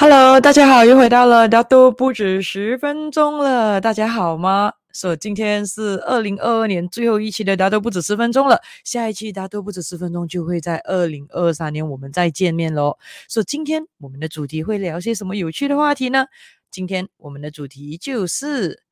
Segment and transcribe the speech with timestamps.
[0.00, 3.78] Hello，大家好，又回到了大都不止十分钟了。
[3.78, 4.72] 大家好吗？
[4.94, 8.58] 说、so, 今天是二零二二年最后一期的大都不止十分钟了。
[8.82, 12.96] 下一期大都不止十分钟就会在二零二三年我们再见面喽。
[13.28, 16.24] 说、so, 今天我们的主题会聊些什么有趣的话题呢？
[16.70, 18.82] 今天我们的主题就是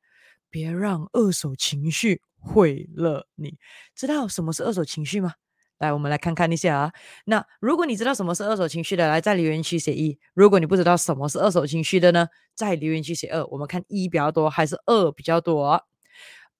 [0.51, 3.55] 别让二手情绪毁了你。
[3.95, 5.33] 知道什么是二手情绪吗？
[5.79, 6.91] 来，我们来看看一下啊。
[7.25, 13.45] 那如果你知道什么是二手情绪的，来在留言区写一；如果你不知道什么是二手情绪的呢，在留言区写二。
[13.47, 15.81] 我们看一比较多还是二比较多啊？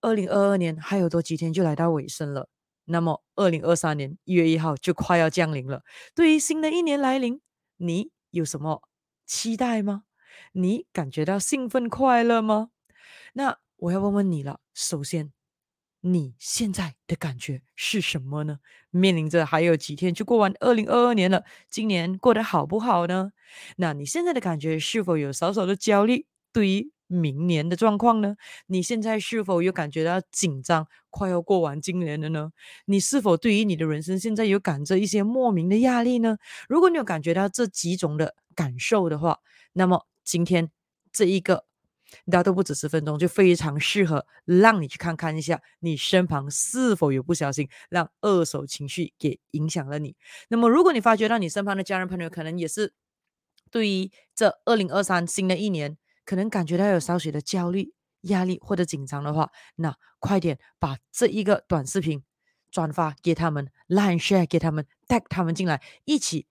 [0.02, 2.50] 二零二二年还有多几天就来到尾声了，
[2.86, 5.84] 那么二零二三年一月一号就快要降临了。
[6.16, 7.42] 对于新的一年来临，
[7.78, 8.84] 你有什么
[9.26, 10.04] 期待吗？
[10.54, 12.70] 你感觉到兴奋快乐吗？
[13.34, 14.62] 那我要问问你了。
[14.74, 15.39] 首先。
[16.02, 18.60] 你现在的感觉是什么呢？
[18.90, 23.32] 面临着还有几天就过完二零二二年了，今年过得好不好呢？
[23.78, 26.26] 那你现在的感觉是否有少少的焦虑？
[26.54, 28.36] 对于明年的状况呢？
[28.68, 32.52] 你现在是否有感觉到紧张，快要过完今年了呢？
[32.86, 36.38] 你是否对于你的人生现在有感着一些莫名的压力呢？
[36.70, 39.40] 如果你有感觉到这几种的感受的话，
[39.74, 40.70] 那么今天
[41.12, 41.69] 这一个。
[42.26, 50.16] 大家都不止十分钟，就非常适合让你去看看一下，你身旁是否有不小心让二手情绪给影响了你。
[50.50, 52.94] 那么，如果你发觉到你身旁的家人朋友可能也是
[53.72, 62.24] 对于这二零二三新的一年，可能感觉到有少许的焦虑、压力或者紧张的话，那快点把这一个短视频
[62.72, 66.48] 转发给他们，Line share 给他们，带他们进来一起。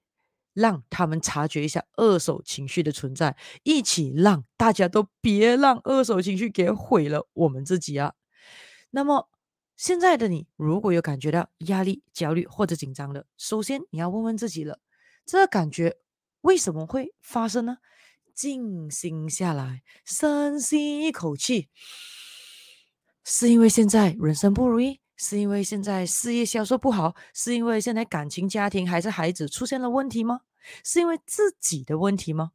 [0.59, 8.15] 让他们察觉一下二手情绪的存在，一起让大家都别让二手情绪给毁了我们自己啊！
[8.91, 9.29] 那么
[9.77, 14.81] 现在的你，如果有感觉到压力、焦虑或者紧张的，首先你要问问自己了，
[15.25, 15.99] 这个感觉
[16.41, 17.79] 为什么会发生呢？
[18.35, 21.69] 静心下来，深吸一口气，
[23.25, 25.01] 是因为现在人生不如意？
[25.17, 27.17] 是因为现在事业销售不好？
[27.35, 30.43] 是因为现在感情、家庭还是孩子出现了问题吗？
[30.85, 32.53] 是因为自己的问题吗？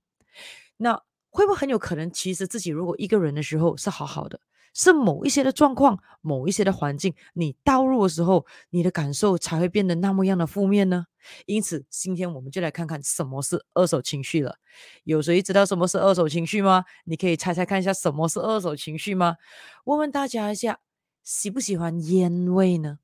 [0.77, 4.39] 那会不会很有可能，其实自己如果一个人的时候是好好的，
[4.73, 11.05] 是某一些的状况、某一些的环境，你倒入的时候，你的感受才会变得那么样的负面呢？
[11.45, 14.57] 因此，今天我们就来看看什么是二手情绪了。
[15.03, 16.85] 有谁知道什么是二手情绪吗？
[17.05, 19.37] 你可以猜猜看一下什么是二手情绪吗？
[19.85, 20.79] 问问大家一下。
[21.23, 22.99] 喜不喜欢烟味呢？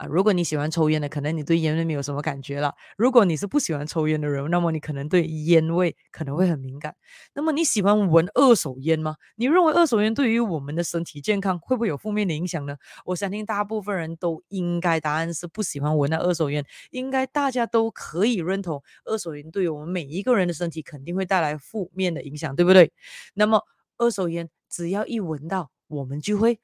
[0.00, 2.74] 啊，如果你喜欢抽烟的，可能你对烟味没有什么感觉了。
[2.96, 6.96] 如果你是不喜欢抽烟的人，那么你可能对烟味可能会很敏感。
[7.34, 9.16] 那么你喜欢闻二手烟吗？
[9.36, 12.78] 你认为二手烟对于我们的身体健康会不会有负面的影响呢？
[13.04, 16.64] 我相信大部分人都应该答案是不喜欢闻那二手烟。
[16.92, 22.90] 应该大家都可以认同，二手烟对于我们每一个人的身体肯定会带来负面的影响，对不对？
[23.34, 23.62] 那么
[23.98, 26.58] 二手烟只要一闻到，我们就会。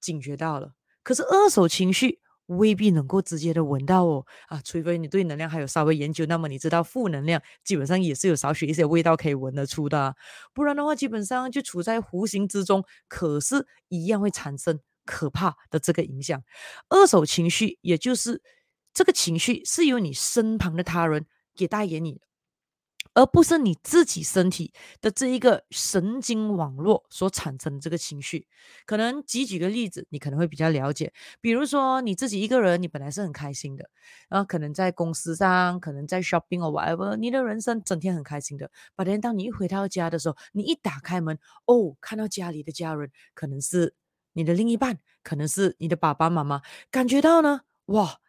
[0.00, 0.72] 警觉到了，
[1.04, 2.18] 可是二手情绪
[2.56, 10.14] 未必能够直接的闻到哦啊，除非你对能量还有稍微研究，那么你知道负能量基本上也是有少许一些味道可以闻得出的，
[10.52, 16.42] 不然的话基本上就处在无形之中，可是一样会产生可怕的这个影响。
[16.88, 18.42] 二手情绪也就是
[18.94, 22.20] 这个情绪是由你身旁的他人给带给你。
[23.14, 28.46] 而不是你自己身体的这一个神经网络所产生的这个情绪，
[28.86, 31.12] 可能举几个例子，你可能会比较了解。
[31.40, 33.90] 比如说你自己一个人，你本来是很开心的，
[34.28, 38.70] 然后可能在公司上，可能在 shopping or whatever，你的人生整天很开心的。
[38.96, 43.94] 但是当你一回到家的时候，你一打开门，哦，看到家里的家人，可能是
[44.32, 48.20] 你的另一半，可能是你的爸爸妈妈，感觉到呢，哇，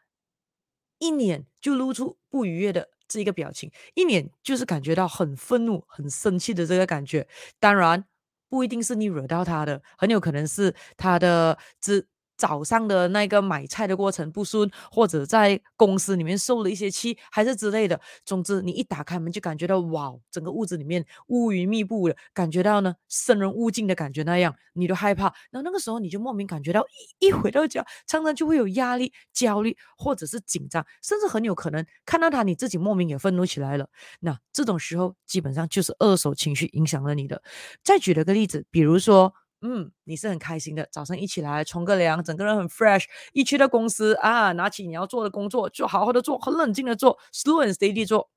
[1.00, 2.90] 一脸就露出不愉悦的。
[3.14, 7.28] 是一个表情，一脸就是感觉到很愤怒、很生气的这个感觉。
[7.60, 8.04] 当然，
[8.50, 12.08] 不一定是你惹到他的，很有可能是他的之。
[12.38, 18.00] 早上的那个买菜的过程不顺，或者在公司里面受了一些气，还是之类的。
[18.26, 25.34] 总之，你一打开门就感觉到哇，整个屋子里面乌云密布的，感觉到呢生人勿近的感觉那样，你都害怕。
[25.52, 26.84] 然后那个时候你就莫名感觉到
[27.20, 33.88] 一一回到家，常常就会有压力、焦虑，或者是紧张，甚至很有可能看到他你自己莫名也愤怒起来了。
[34.20, 37.42] 那这种时候基本上就是二手情绪影响了你的。
[37.84, 39.34] 再举了个例子，比如说。
[39.66, 43.06] 嗯，你是很开心的，早上一起来冲个凉，整个人很 fresh。
[43.32, 48.30] 一去到公司啊，拿起你要做的工作，就好好的做，很冷静的做，slow and steady 做。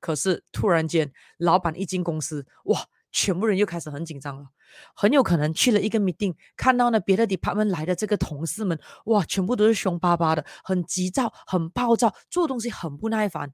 [0.00, 4.46] 可是突然间，老板一进公司，哇，全部人又开始很紧张了。
[4.94, 13.52] 很有可能去了一个 meeting，看到呢别的 department 来的这个同事们，哇，全部都是凶巴巴的，很急躁，很暴躁，做东西很不耐烦。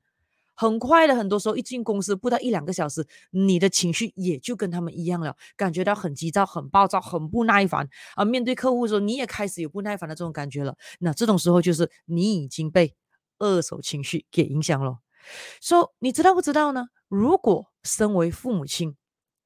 [0.62, 8.24] 很快的，很多时候一进公司不到一两个小时，你的情绪也就跟他们一样了，感觉到很急躁、很暴躁、很不耐烦啊。
[8.24, 10.76] 面对客户的时候，你也开始有不耐烦的这种感觉了。
[11.00, 12.94] 那这种时候就是你已经被
[13.38, 14.98] 二手情绪给影响了。
[15.60, 16.86] 说、so, 你知道不知道呢？
[17.08, 18.94] 如果身为父母亲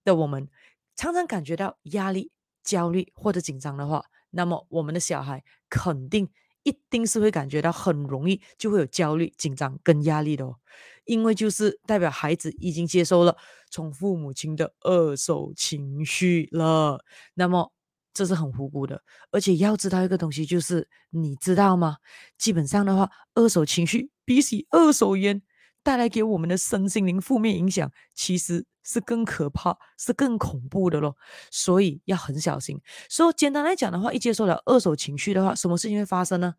[0.05, 0.49] 的我们
[0.95, 2.31] 常常感觉到压力、
[2.63, 6.29] 焦虑或者紧张的话，那么我们的小孩肯定
[6.67, 10.57] 一定是会感觉到很容易就会有焦虑、紧张跟压力的哦，
[11.05, 13.37] 因为就是代表孩子已经接收了
[13.71, 16.99] 从父母亲的二手情绪了。
[17.35, 17.73] 那么
[18.13, 21.99] 这是很无辜的，而且要知道一个东西，就是你知道吗？
[22.37, 25.43] 基本上的话，二手情绪比起二手烟。
[25.87, 31.17] 带来给我们的身心灵负面影响，其实是更可怕，是更恐怖的咯。
[31.53, 32.81] 所以要很小心。
[33.09, 36.57] 所以简单来讲的话，一接受了二手情绪的话，什么事情会发生呢？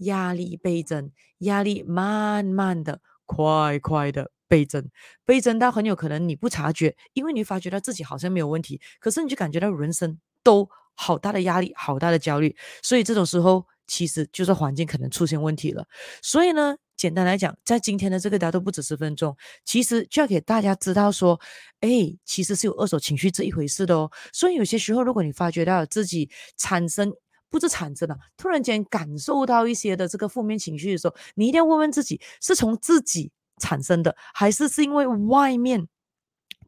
[0.00, 4.90] 压力倍增，压力慢慢的、快快的倍增，
[5.24, 12.54] 倍增到很有可能你不察觉，因为你发觉到自己好像没有问题，可是你就感觉到人生都好大的压力，好大的焦虑。
[12.82, 15.86] 所以这种时候，其实就是环境可能出现问题了。
[16.20, 21.38] 所以呢，简单来讲，在今天的这个大都不止十分钟，其实就要给大家知道说，
[21.80, 21.88] 哎，
[22.24, 24.10] 其实是有二手情绪这一回事的哦。
[24.32, 27.12] 所以有些时候，如果你发觉到自己产生
[27.50, 35.86] 不是产生了，突然间感受到一些的这个负面情绪的时候，你一定要问问自己，是从自己产生的，还是是因为外面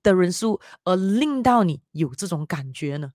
[0.03, 3.13] 的人数而令到你有这种感觉呢？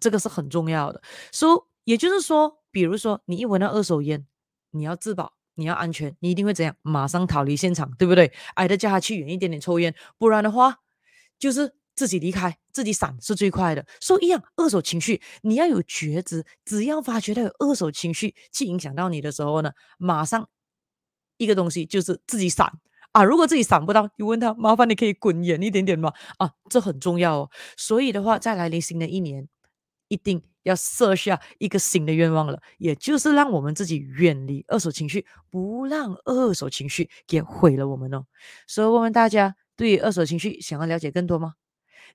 [0.00, 1.02] 这个是很重要的。
[1.32, 1.54] 所
[1.84, 4.26] 以也就是说，比如说你一闻到二手烟，
[4.70, 5.34] 你要自保。
[5.60, 6.74] 你要安全，你一定会怎样？
[6.82, 8.32] 马上逃离现场，对不对？
[8.54, 10.78] 挨着叫他去远一点点抽烟，不然的话，
[11.38, 13.86] 就是自己离开，自己闪是最快的。
[14.00, 20.48] 所以一样，二手情绪你要有觉知，只要发觉到有二手情绪去影响到你的时候呢，马上
[21.36, 22.72] 一个东西就是自己闪
[23.12, 23.24] 啊！
[23.24, 26.12] 如果自己闪不到，你问他，麻烦你可以滚远一点点吗？
[26.38, 27.50] 啊，这很重要哦。
[27.76, 29.48] 所以的话，再来临新的一年，
[30.10, 30.42] 一定。
[30.64, 38.26] 要设下一个新的愿望了，也就是让我们自己远离二手情绪，不让二手情绪给毁了我们哦。
[38.66, 41.54] 所以问问大家，对于二手情绪想要了解更多吗？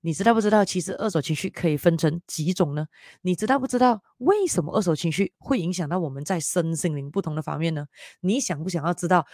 [0.01, 2.85] 你知道不知道，其实二手情绪可以分成几种呢？
[3.23, 7.87] 你知道不知道为什么二手情绪会影响到我们在身心灵不同的方面呢？
[8.19, 9.25] 你想不想要知道，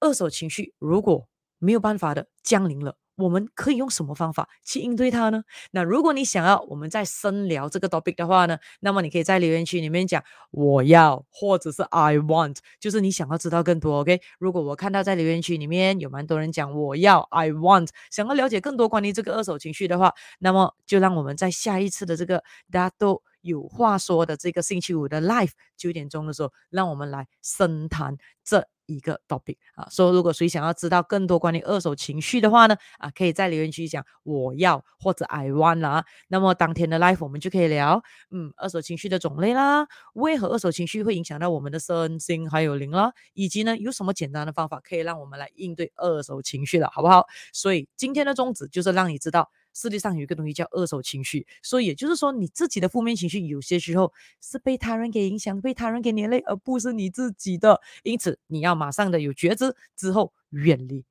[0.00, 1.28] 二手情绪如果
[1.58, 2.96] 没有办法的降临了？
[3.16, 5.42] 我们可以用什么方法去应对它呢？
[5.70, 14.00] 那如果你想要我们再深聊这个 topic 的话呢，那么你可以在留言区里面讲我要，或者是 I want，就是你想要知道更多。
[14.00, 28.66] OK，如果我看到在留言区里面有蛮多人讲我要 I want，想要了解更多关于这个二手情绪的话，那么就让我们在下一次的这个大家都有话说的这个星期五的 live 九点钟的时候，让我们来深谈这。
[28.86, 36.04] 一个 topic 啊，所以如果谁想要知道更多关于二手情绪的话呢，啊，可以在留言区讲我要或者 I want 啦。
[36.28, 47.26] 那么当天的 live 我们就可以聊，嗯，二手情绪的种类啦，为何二手情绪会影响到我们的身心还有灵啦，以及呢有什么简单的方法可以让我们来应对二手情绪了，好不好？
[47.52, 49.50] 所以今天的宗旨就是让你知道。
[49.74, 57.80] 世界上有一个东西叫二手情绪，所以也就是说，你自己的负面情绪有些时候是被他人给影响、被他人给连累，而不是你自己的。
[58.04, 61.04] 因此，你要马上的有觉知之后远离。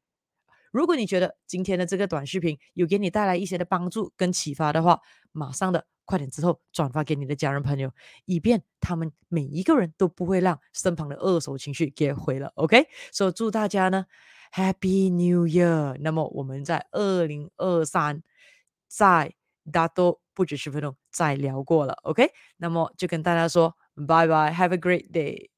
[0.71, 4.99] 如果你觉得今天的这个短视频有给你带来一些的帮助跟启发的话，
[5.31, 7.91] 马上的快点之后转发给你的家人朋友，
[8.25, 12.51] 以便他们每一个人都不会让身旁的二手情绪给毁了。
[12.55, 14.05] OK，所以祝大家呢
[14.53, 15.97] Happy New Year。
[15.99, 18.23] 那么我们在二零二三。
[18.95, 19.33] 在
[19.71, 23.75] 大都不止十分钟再聊过了，OK，那么就跟大家说
[24.07, 25.52] 拜拜，Have a great day。